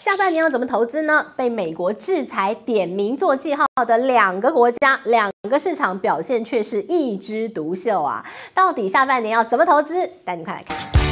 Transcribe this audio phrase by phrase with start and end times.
[0.00, 1.26] 下半年要怎么投资呢？
[1.36, 8.24] 被美国制裁点名做记号的两个国家、两个市场表现却是一枝独秀啊！
[8.54, 10.10] 到底下半年要怎么投资？
[10.24, 11.09] 带你快来看。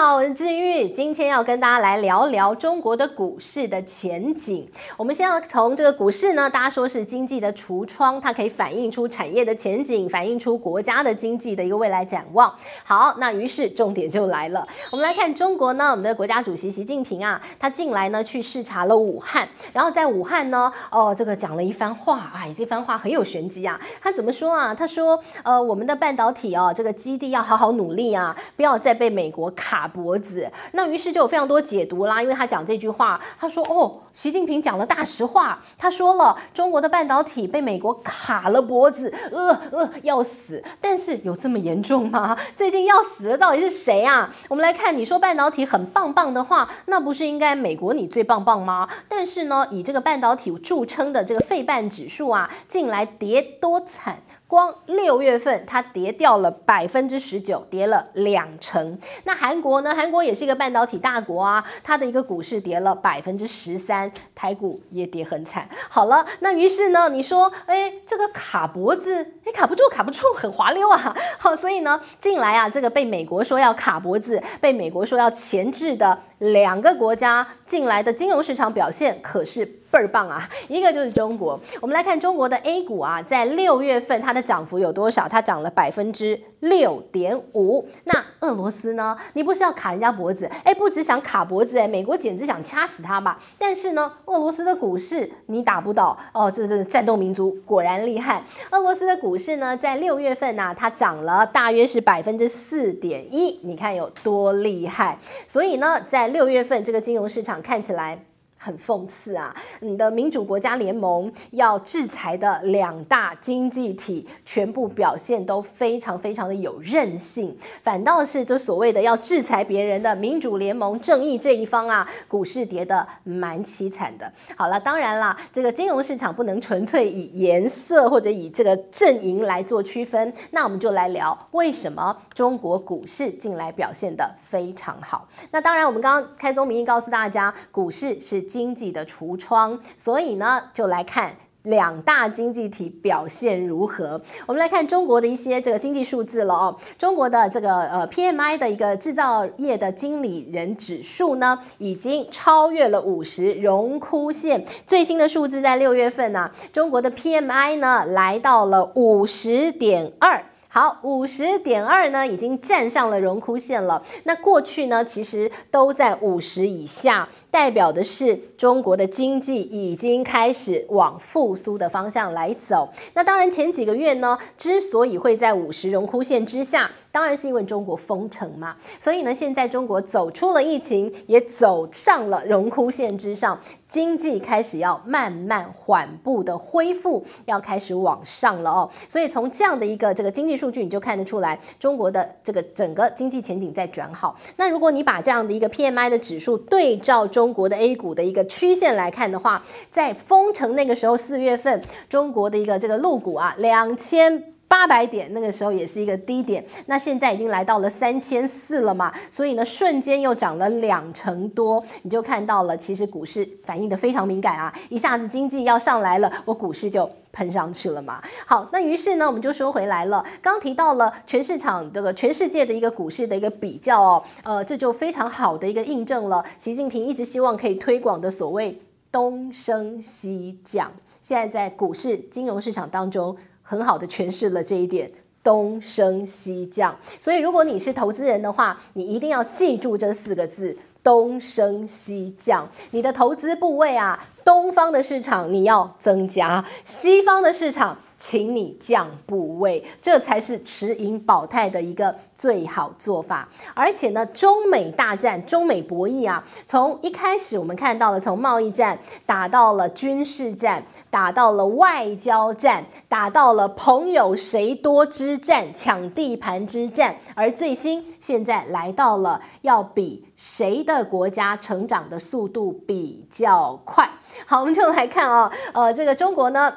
[0.00, 4.64] 好，我是志玉，今天要跟大家来聊聊中国的股市的前景。
[4.96, 12.54] 我们先要从这个股市呢，大家说是经济的橱窗，它可以反映出产业的前景，反映出国家的经济的一个未来展望。
[12.84, 23.80] 好，那于是重点就来了，我们来看中国呢，我们的国家主席习近平啊，他近来呢去视察了武汉，然后在武汉呢，哦，这个讲了一番话，哎，这番话很有玄机啊。
[24.00, 24.72] 他怎么说啊？
[24.72, 29.48] 他说，呃，我们的半导体哦，这个基地要好好努力啊，不要再被美国。
[29.56, 32.22] 卡脖子，那于是就有非常多解读啦。
[32.22, 40.62] 因为他讲这句话，他说：“哦，习近平讲了大实话，他说了中国的半导体被美国卡了脖子，呃呃要死。
[40.80, 42.38] 但是有这么严重吗？
[42.56, 44.30] 最近要死的到底是谁啊？
[44.48, 48.88] 我们来看，你说半导体很棒棒的话，那不是应该美国你最棒棒吗？
[49.08, 58.98] 但是呢，以这个半导体著称的这个费半指数啊，近来跌多惨。”光六月份，它跌掉了百分之十九，跌了两成。
[59.24, 59.94] 那韩国呢？
[59.94, 65.68] 韩国也是一个半导体大国啊，它的一个股市跌了百分之十三，台股也跌很惨。
[65.90, 71.14] 好了，那于是呢，你说，哎，这个卡脖子，哎，卡不住，卡不住，很滑溜啊。
[71.36, 79.74] 好，所以呢，近来啊，这个被美国说要卡脖子，被美国说要钳制的两个国家，近来的金融市场表现可是。
[79.90, 80.48] 倍儿棒啊！
[80.68, 85.26] 一个就是中国，我们来看中国的 A 股啊，在六月份它的涨幅有多少？
[85.26, 87.86] 它涨了百分之六点五。
[88.04, 89.16] 那俄罗斯呢？
[89.32, 90.44] 你不是要卡人家脖子？
[90.62, 93.38] 哎，不只想卡脖子，哎，美国简直想掐死他吧！
[93.56, 98.42] 但是呢，俄罗斯的股市你打不倒哦，这这战斗民族果然厉害。
[98.70, 105.18] 俄罗斯的股市呢，在六月份呢、它涨了大约是百分之四点一，你看有多厉害？
[105.46, 108.27] 所以呢，在六月份这个金融市场看起来。
[108.58, 109.54] 很讽刺啊！
[109.80, 124.30] 你的民主国家联盟要制裁的两大经济体，全部表现都非常非常的有韧性，反倒是这所谓的要制裁别人的民主联盟正义这一方啊，股市跌得蛮凄惨的。
[124.56, 135.28] 好了，当然啦，这个金融市场不能纯粹以颜色或者以这个阵营来做区分，那我们就来聊为什么中国股市近来表现得非常好。
[135.52, 138.47] 那当然，我们刚刚开宗明义告诉大家，股市是。
[138.48, 144.18] 经济的橱窗，所以呢，就来看两大经济体表现如何。
[144.46, 146.74] 我们来看中国的一些这个经济数字了哦。
[146.96, 154.64] 中国的这个呃 PMI 的一个制造业的经理人指数呢，已经超越了五十荣枯线。
[154.86, 160.42] 最新的数字在六月份呢、中国的 PMI 呢来到了五十点二。
[160.78, 164.00] 好，五十点二呢，已经站上了荣枯线了。
[164.22, 172.88] 那过去呢，其实都在五十以下，代表的是中国的经济已经开始往复苏的方向来走。
[173.14, 178.76] 那当然，前几个月呢，之所以会在五十荣枯线之下，当然是因为中国封城嘛。
[179.00, 183.60] 所以呢，现在中国走出了疫情，也走上了荣枯线之上。
[183.88, 188.90] 经济开始要慢慢缓步的恢复，要开始往上了哦。
[189.08, 194.36] 所以从这样的一个这个经济数据，你就看得出来，中国的这个整个经济前景在转好。
[194.56, 204.57] 那如果你把这样的一个 PMI 的指数对照中国的 A 股的一个曲线来看的话，在封城那个时候，四月份中国的一个这个陆股啊，两千。
[204.68, 218.22] 八百点那个时候也是一个低点，那现在已经来到了三千四了嘛，所以呢，瞬间又涨了两成多，你就看到了，其实股市反应得非常敏感啊，一下子经济要上来了，我股市就喷上去了嘛。
[218.46, 228.78] 好，那于是呢，我们就说回来了，刚提到了全市场这个全世界的一个股市的一个比较哦，呃，这就非常好的一个印证了习近平一直希望可以推广的所谓
[229.10, 230.92] 东升西降，
[231.22, 233.34] 现在在股市金融市场当中。
[233.68, 235.10] 很好的诠释了这一点，
[235.44, 236.96] 东升西降。
[237.20, 242.66] 所以，如果你是投资人的话，你一定要记住这四个字：东升西降。
[242.92, 247.94] 你的投资部位啊，东方的市场你要增加，西方的市场。
[248.18, 253.48] 请你降部位，这才是持盈保泰的一个最好做法。
[253.74, 274.10] 而且呢，中美大战、中美博弈啊，从一开始我们看到了，从贸易战打到了军事战，打到了外交战，打到了朋友谁多之战、抢地盘之战，而最新现在来到了要比谁的国家成长的速度比较快。
[274.44, 276.74] 好，我们就来看啊，呃，这个中国呢。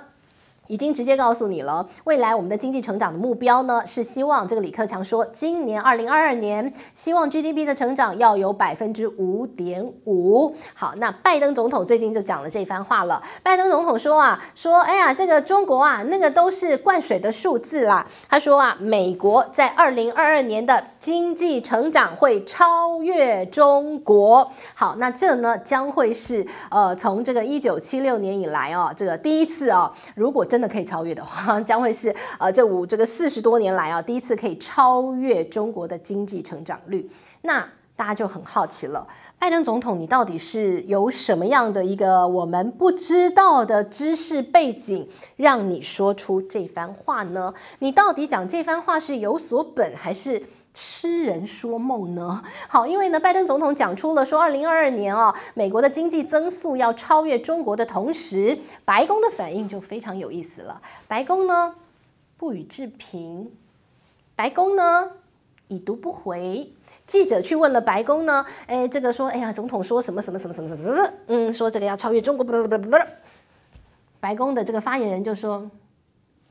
[0.72, 10.56] 已经直接告诉你了，未来我们的经济成长的目标呢，是希望这个李克强说，今年二零二二年希望 GDP 的成长要有百分之五点五。
[10.74, 13.22] 好，那拜登总统最近就讲了这番话了。
[13.44, 18.08] 拜登总统说啊，说哎呀，这个中国啊，那个都是灌水的数字啦。
[18.30, 24.50] 他说啊，美国在二零二二年的经济成长会超越中国。
[24.74, 37.10] 好，那这呢将会是呃从这个一九七六年以来哦，这个第一次哦，如果真真的可以超越的话， 将会是呃这五这个四十多年来啊第一次可以超越中国的经济成长率。
[37.42, 39.08] 那大家就很好奇了，
[39.40, 47.52] 拜登总统，你到底是有什么样的一个我们不知道的知识背景，让你说出这番话呢？
[47.80, 50.44] 你到底讲这番话是有所本还是？
[50.74, 52.42] 痴人说梦呢？
[52.70, 60.82] 好，因为呢，拜登总统讲出了说，二零二二年啊，美国的经济增速要超越中国的同时，白宫的反应就非常有意思了。
[61.08, 61.76] 白宫呢
[62.38, 63.52] 不予置评，
[64.36, 65.12] 白宫呢
[65.68, 66.74] 已读不回。
[67.06, 72.98] 记者去问了白宫呢，哎，这个说，哎呀，总统说什么什么什么什么什么什么，嗯，说这个要超越中国，不不不不不，
[74.22, 75.70] 白宫的这个发言人就说。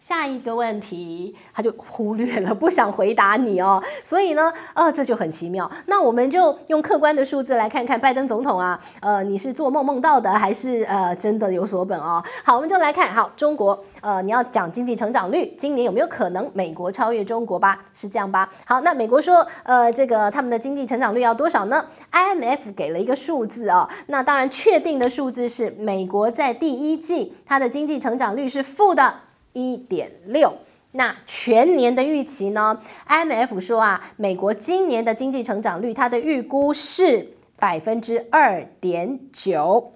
[0.00, 3.80] 下一个问题，他就忽略了，不想回答你哦。
[4.02, 5.70] 所以呢，呃，这就很奇妙。
[5.86, 12.20] 那我们就用客观的数字来看看拜登总统啊，呃，你是做梦梦到的，还是呃真的有所本哦？
[12.42, 17.78] 好，我们就来看，好，中国，呃，你要讲经济成长率，今年有没有可能美国超越中国吧？
[17.92, 18.48] 是这样吧？
[18.64, 23.86] 好，那美国说，呃，这个他们的经济成长率要多少呢？IMF 给了一个数字哦。
[24.06, 29.12] 那当然，确定的数字是美国在第一季它的经济成长率是负的。
[29.52, 30.52] 一点六，
[30.92, 39.92] 那全年的预期呢？IMF 说啊，美国今年的经济成长率，它的预估是百分之二点九。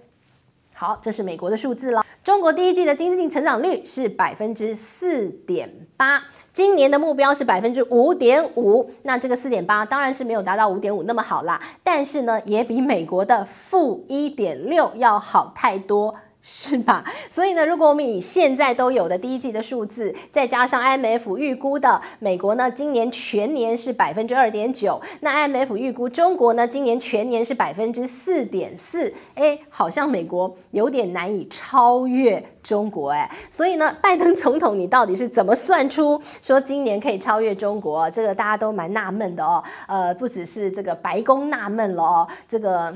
[0.73, 2.05] 好，这是美国的数字了。
[2.23, 6.21] 中国第一季的经济成长率是百分之四点八，
[6.53, 8.91] 今年的目标是百分之五点五。
[9.03, 16.17] 那这个四点八当然是没有达到五点五那么好啦，但是呢，也比美国的负一点六要好太多。
[16.47, 17.03] 是吧？
[17.31, 38.11] 所以呢，如果我们以现在都有的第一季的数字，再加上 IMF 预估的美国呢，今年全年是百分之二点九，那 IMF 预估中国呢，今年全年是百分之四点四，哎，好像美国有点难以超越中国哎，所以呢，拜登总统，你到底是怎么算出说今年可以超越中国？
[38.11, 42.95] 这个大家都蛮纳闷的哦，呃，不只是这个白宫纳闷了哦，这个。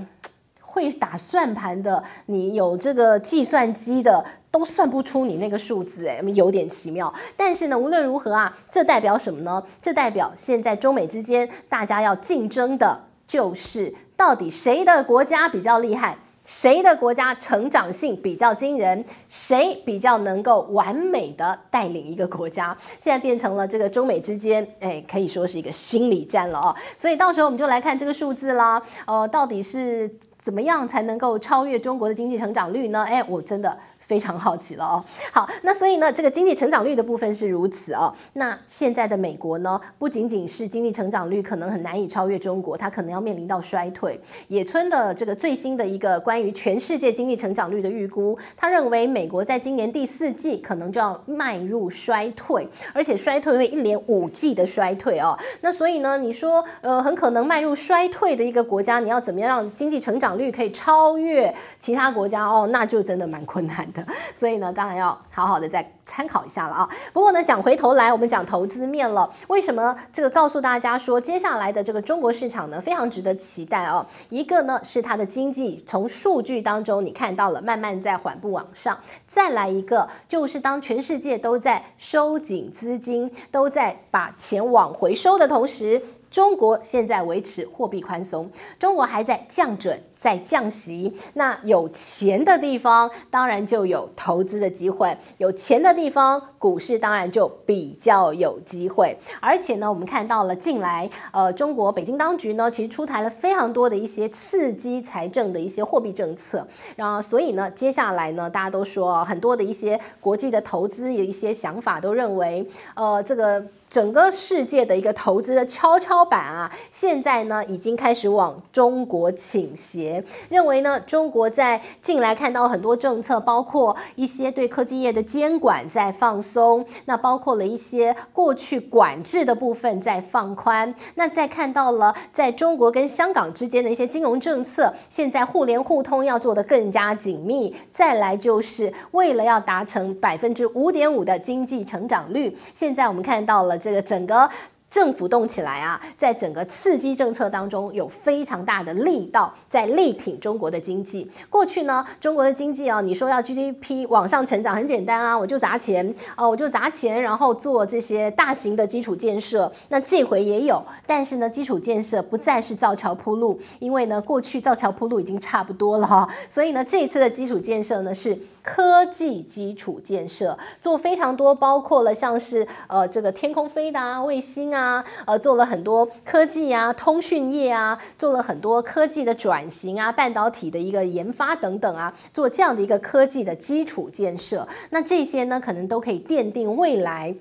[0.70, 7.12] 会打算盘的，你有这个计算机的，都算不出你那个数字，哎，有点奇妙。
[7.38, 9.62] 但是呢，无论如何啊，这代表什么呢？
[9.80, 22.76] 这代表现在中美之间大家要竞争的就是到底谁的国家比较厉害，谁的国家成长性比较惊人，谁比较能够完美的带领一个国家。
[23.00, 26.76] 现在变成了这个中美之间，哎，可以说是一个心理战了哦。
[26.98, 30.08] 所以到时候我们就来看这个数字啦，呃，到底是。
[30.48, 33.04] 怎么样才能够超越中国的经济成长率呢？
[33.04, 33.76] 哎，我真的。
[34.08, 35.04] 非常好奇了哦。
[35.30, 38.10] 好，那所以呢，这个经济成长率的部分是如此哦。
[38.32, 44.18] 那现在的美国呢，不仅仅是经济成长率可能很难以超越中国，它可能要面临到衰退。
[44.48, 55.38] 野村的这个最新的一个关于全世界经济成长率的预估，他认为美国在今年第四季可能就要迈入衰退，而且衰退会一连五季的衰退哦。
[55.60, 62.66] 那所以呢，你说呃，很可能迈入衰退的一个国家，你要怎么样让经济成长率可以超越其他国家哦？
[62.72, 63.97] 那就真的蛮困难的。
[64.34, 66.88] 所以呢，当然要好好的再参考一下了啊。
[67.12, 69.30] 不过呢，讲回头来，我们讲投资面了。
[69.48, 74.04] 为什么这个告诉大家说，接下来的这个中国市场呢，非常值得期待哦。
[74.28, 78.98] 一个呢是它的经济，从数据当中你看到了慢慢在缓步往上。
[79.26, 86.02] 再来一个就是当全世界都在收紧资金，都在把钱往回收的同时。
[86.30, 91.12] 中国现在维持货币宽松，中国还在降准，在降息。
[91.34, 99.16] 那有钱的地方，当然就有投资的机会；有钱的地方，股市当然就比较有机会。
[99.40, 106.66] 而且呢，我们看到了近来，呃，中国北京当局呢，其实出台了非常多的一些刺激财政的一些货币政策。
[106.96, 113.64] 然后，所以呢，接下来呢，大家都说很多的一些国际的投资有一些想法，都认为，呃，这个。
[113.90, 143.77] 整个世界的一个投资的跷跷板啊，现在呢已经开始往中国倾斜，认为呢中国在近来看到很多政策，包括一些对科技业的监管在放松，那包括了一些过去管制的部分在放宽，那再看到了在中国跟香港之间的一些金融政策，现在互联互通要做得更加紧密，再来就是为了要达成百分之五点五的经济成长率，现在我们看到了。
[143.78, 144.48] 这个整个
[144.90, 151.30] 政府动起来啊，在整个刺激政策当中有非常大的力道，在力挺中国的经济。
[151.50, 159.70] 过去呢，中国的经济啊，你说要 GDP 往上成长很简单啊，我就砸钱哦，我就砸钱，然后做这些大型的基础建设。
[159.90, 168.38] 那这回也有，但是呢，基础建设不再是造桥铺路，因为呢，过去造桥铺路已经差不多了哈，所以呢，这次的基础建设呢是。
[168.60, 187.34] 科技基础建设做非常多，包括了像是呃这个天空飞的啊、卫星啊，啊呃做了很多科技啊、通讯业啊，做了很多科技的转型啊、半导体的一个研发等等啊，做这样的一个科技的基础建设，那这些呢可能都可以奠定未来。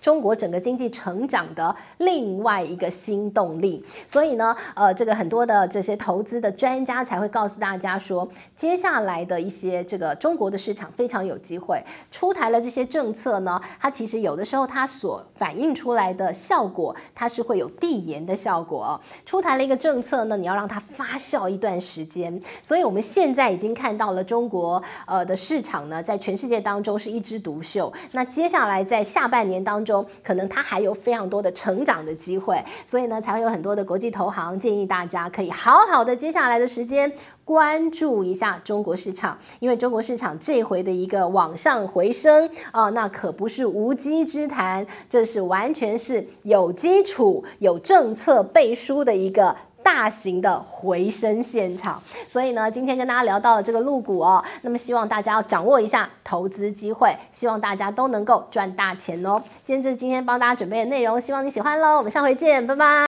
[0.00, 11.82] 中国整个经济成长的另外一个新动力，所以呢，呃，这个很多的这些投资的专家才会告诉大家说，接下来的一些这个中国的市场非常有机会。
[12.10, 18.98] 出台了这些政策呢，它其实有的时候它所反映出来的效果，它是会有递延的效果。
[19.26, 22.40] 出台了一个政策呢，你要让它发酵一段时间。
[22.62, 27.92] 所以我们现在已经看到了中国呃的市场呢，在全世界当中是一枝独秀。
[28.12, 37.12] 那接下来在下半年当中，中可能它还有非常多的成长的机会，所以呢，才会有很多的国际投行建议大家可以好好的接下来的时间
[37.44, 49.56] 关注一下中国市场，因为中国市场这回的一个往上回升啊，那可不是无稽之谈，这是完全是有基础、有政策背书的一个。
[49.82, 59.42] 大型的回升现场，所以呢，今天跟大家聊到了这个露股哦，那么希望大家要掌握一下投资机会，希望大家都能够赚大钱哦。
[59.64, 62.90] 今天就是今天帮大家准备的内容，希望你喜欢喽，我们下回见，拜拜。